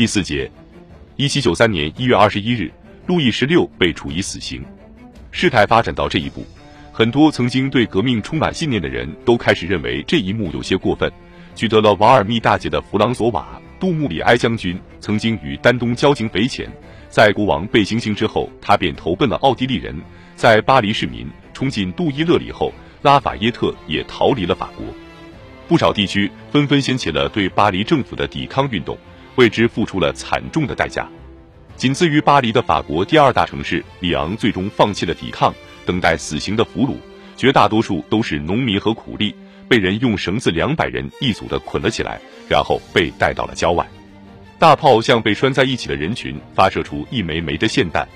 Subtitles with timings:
[0.00, 0.50] 第四节，
[1.16, 2.72] 一七九三年一月二十一日，
[3.06, 4.64] 路易十六被处以死刑。
[5.30, 6.42] 事态发展到这一步，
[6.90, 11.12] 很多曾经对革命充满信念的人都开始认为这一幕有些过分。
[11.54, 16.66] 取得了瓦尔密大捷的弗朗索瓦·杜穆里埃将军曾经与丹东交情匪浅，
[17.10, 19.94] 在国王被行刑之后，他便投奔了奥地利人。
[20.34, 22.72] 在巴黎市民冲进杜伊勒里后，
[23.02, 24.86] 拉法耶特也逃离了法国。
[25.68, 28.96] 不少地区纷纷掀起了对巴黎政府的抵抗运动，
[29.40, 31.08] 为之付出了惨重的代价。
[31.76, 35.54] 仅次于巴黎的法国第二大城市里昂，最终放弃了抵抗，
[35.86, 36.96] 等待死刑的俘虏，
[37.38, 39.34] 绝大多数都是农民和苦力。
[39.66, 43.86] 被人用绳子两百人一组的捆了起来，然后被带到了郊外。
[44.58, 48.06] 大炮向被拴在一起的人群发射出一枚枚的霰弹。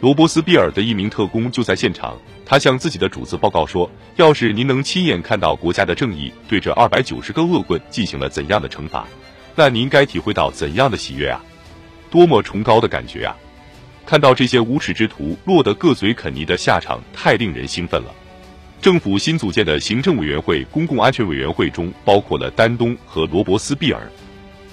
[0.00, 9.06] 罗伯斯庇尔的一名特工就在现场，他向自己的主子报告说：“要是您能亲眼看到国家的正义对这二百九十个恶棍进行了怎样的惩罚，
[9.54, 11.40] 那您该体会到怎样的喜悦啊！
[12.10, 13.36] 多么崇高的感觉啊！
[14.06, 18.14] 看到这些无耻之徒落得各嘴啃泥的下场，太令人兴奋了。”
[18.80, 24.10] 政府新组建的行政委员会公共安全委员会中包括了丹东和罗伯斯庇尔。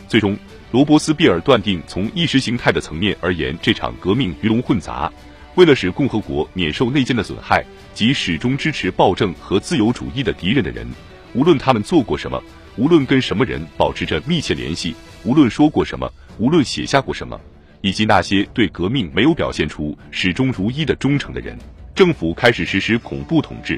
[0.07, 0.35] 最终，
[0.71, 5.11] 罗伯斯庇尔断定，从意识形态的层面而言，这场革命鱼龙混杂。
[5.55, 10.89] 为了使共和国免受内奸的损害，及始终支持暴政和自由主义的敌人的人，
[11.33, 12.41] 无论他们做过什么，
[12.79, 17.37] 无论跟什么人保持着密切联系，无论说过什么，无论写下过什么，
[17.81, 21.57] 以及那些对革命没有表现出始终如一的忠诚的人，
[21.93, 23.77] 政府开始实施恐怖统治。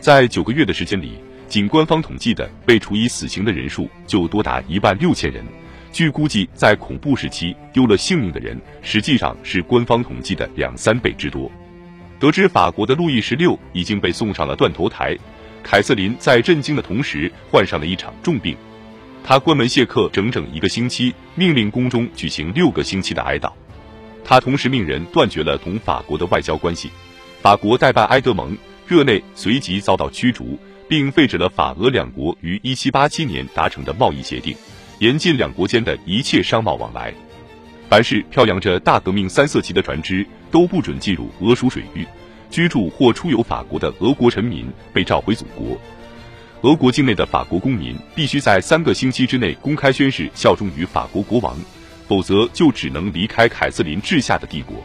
[0.00, 1.12] 在九个月的时间里，
[1.46, 5.44] 仅官方统计的被处以死刑的人数就多达一万六千人。
[5.92, 11.48] 据估计，在恐怖时期丢了性命的人，实际上是官方统计的两三倍之多。
[12.18, 15.16] 得知法国的路易十六已经被送上了断头台，
[15.64, 18.56] 凯瑟琳在震惊的同时患上了一场重病，
[19.24, 23.50] 她关门谢客整整一个星期，命令宫中举行六个星期的哀悼。
[24.22, 26.90] 她同时命人断绝了同法国的外交关系。
[27.40, 28.56] 法国代办埃德蒙。
[28.86, 34.54] 热内随即遭到驱逐，并废止了法俄两国于1787年达成的贸易协定，
[34.98, 37.10] 严禁两国间的一切商贸往来。
[37.88, 42.06] 凡是飘扬着大革命三色旗的船只都不准进入俄属水域。
[42.54, 45.76] 居住或出游法国的俄国臣民被召回祖国。
[46.62, 51.56] 俄国境内的法国公民必须在三个星期之内公开宣誓效忠于法国国王，
[52.06, 54.76] 否则就只能离开凯瑟琳治下的帝国。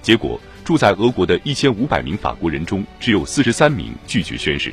[0.00, 0.40] 结果。
[0.64, 4.72] 住在俄国的一千五百名法国人中，只有四十三名拒绝宣誓。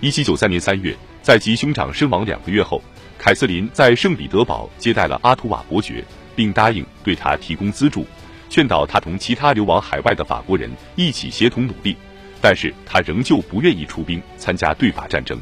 [0.00, 2.82] 一七九三年三月，在其兄长身亡两个月后，
[3.18, 6.02] 凯瑟琳在圣彼得堡接待了阿图瓦伯爵，
[6.34, 8.06] 并答应对他提供资助，
[8.50, 11.96] 劝导他同其他流亡海外的法国人一起协同努力。
[12.42, 15.38] 但是他仍旧不愿意出兵参加对法战争。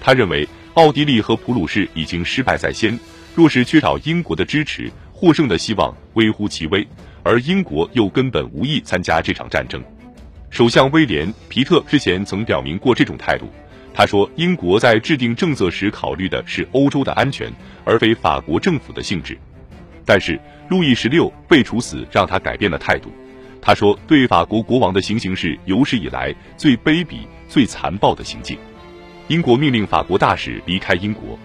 [0.00, 2.98] 他认为奥地利和普鲁士已经失败在先，
[3.34, 6.86] 若是缺少英国的支持，获胜的希望微乎其微。
[7.22, 9.80] 而英国又根本无意参加这场战争。
[10.50, 13.48] 首相威廉·皮特之前曾表明过这种态度。
[13.94, 17.52] 他说，英国在制定政策时考虑的是欧洲的安全，
[17.84, 19.38] 而非法国政府的性质。
[20.04, 23.10] 但是，路易十六被处死让他改变了态度。
[23.60, 27.18] 他说，对法国国王的行刑是有史以来最卑鄙、
[27.48, 28.58] 最残暴的行径。
[29.28, 31.38] 英国命令法国大使离开英国。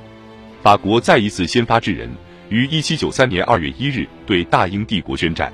[0.64, 2.10] 法国再一次先发制人，
[2.50, 5.54] 于一七九三年二月一日对大英帝国宣战。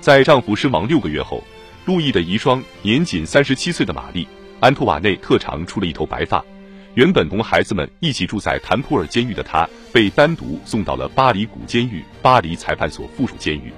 [0.00, 1.42] 在丈夫身亡六个月后，
[1.86, 4.24] 路易的遗孀年仅三十七岁的玛丽·
[4.58, 6.44] 安托瓦内特长出了一头白发。
[6.94, 13.72] 原本同孩子们一起住在坦普尔监狱的她，被单独送到了巴黎古监狱巴黎裁判所附属监狱。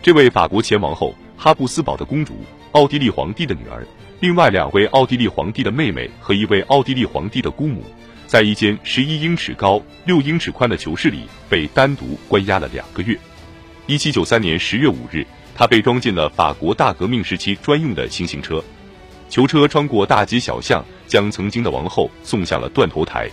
[0.00, 2.34] 这位法国前王后哈布斯堡的公主，
[2.70, 3.84] 奥地利皇帝的女儿，
[4.20, 7.82] 另外两位奥地利皇帝的妹妹和一位奥地利皇帝的姑母，
[8.28, 13.18] 在一间十一英尺高、六英尺宽的囚室里被单独关押了两个月。
[13.86, 15.26] 一七九三年十月五日。
[15.56, 18.60] 他被装进了法国大革命时期专用的行刑车，
[19.34, 23.28] 囚车穿过大街小巷，将曾经的王后送向了断头台。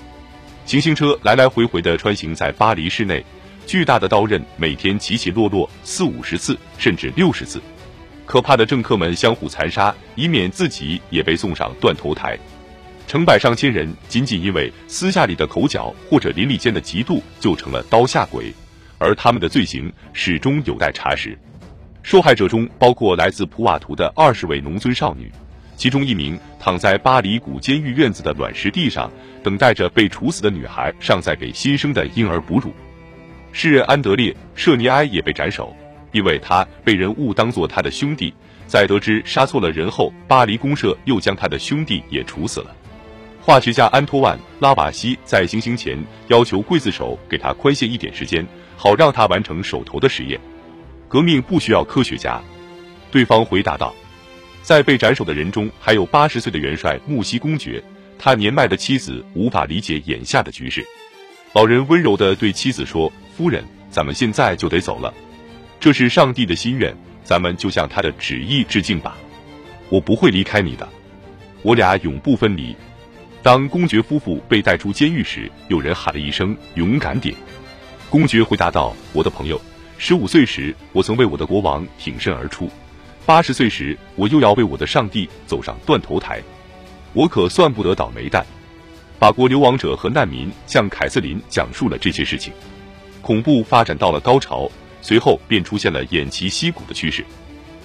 [0.66, 3.24] 行刑车来来回回地穿行在巴黎市内，
[3.68, 7.62] 巨大的刀刃每天起起落落四五十次，甚至六十次。
[8.26, 12.36] 可怕的政客们相互残杀，以免自己也被送上断头台。
[13.08, 18.52] 成百上千人仅仅因为私下里的口角或者邻里间的嫉妒，就成了刀下鬼，
[18.98, 21.38] 而他们的罪行始终有待查实。
[22.02, 25.32] 受害者中包括来自普瓦图的二十位农村少女，
[25.82, 29.12] 其中一名躺在巴黎古监狱院子的卵石地上，
[29.42, 32.72] 等待着被处死的女孩尚在给新生的婴儿哺乳。
[33.52, 35.76] 诗人安德烈·舍尼埃也被斩首，
[36.12, 38.32] 因为他被人误当作他的兄弟，
[38.68, 42.76] 在得知杀错了人后，巴黎公社又将他的兄弟也处死了。
[43.42, 45.98] 化学家安托万·拉瓦锡在行刑前
[46.28, 48.46] 要求刽子手给他宽限一点时间，
[48.78, 50.40] 好让他完成手头的实验。
[51.08, 52.40] 革命不需要科学家，
[53.10, 53.92] 对方回答道。
[54.62, 57.84] 在被斩首的人中，还有八十岁的元帅穆西公爵，
[58.20, 60.86] 他年迈的妻子无法理解眼下的局势。
[61.54, 65.14] 老人温柔地对妻子说：“夫人，咱们现在就得走了，
[65.80, 69.18] 这是上帝的心愿，咱们就向他的旨意致敬吧。
[69.90, 70.88] 我不会离开你的，
[71.64, 72.76] 我俩永不分离。”
[73.44, 77.36] 当公爵夫妇被带出监狱时，有人喊了一声：“勇敢点！”
[78.12, 79.60] 公爵回答道：“我的朋友，
[79.98, 82.70] 十五岁时我曾为我的国王挺身而出，
[83.32, 86.42] 八十岁时我又要为我的上帝走上断头台，
[87.14, 88.46] 我可算不得倒霉蛋。”
[89.18, 92.52] 法国流亡者和难民向凯瑟琳讲述了这些事情。
[93.22, 94.70] 恐怖发展到了高潮，
[95.02, 97.24] 随后便出现了偃旗息鼓的趋势。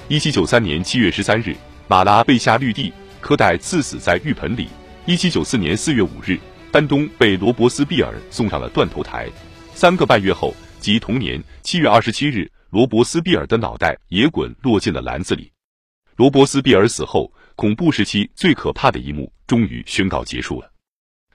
[0.08, 1.54] 一七九三年七月十三日，
[1.86, 4.66] 马拉被下绿地，科代刺死在浴盆里。
[5.04, 6.36] 一七九四年四月五日，
[6.72, 9.28] 丹东被罗伯斯庇尔送上了断头台。
[9.76, 15.52] 三个半月后，即同年七月二十七日，罗伯斯庇尔的脑袋也滚落进了篮子里。
[16.16, 20.72] 罗伯斯庇尔死后，恐怖时期最可怕的一幕终于宣告结束了。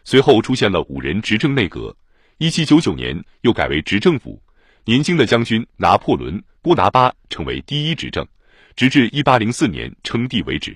[0.04, 1.96] 随后出现了五人执政内阁。
[2.38, 4.42] 一七九九年又改为执政府，
[4.84, 8.28] 年轻的将军拿破仑·波拿巴成为第一执政，
[8.76, 10.76] 直至一八零四年称帝为止。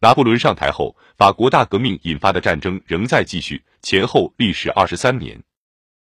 [0.00, 5.42] 拿破仑上台后，法国大革命引发的战争仍在继续，前后历时二十三年。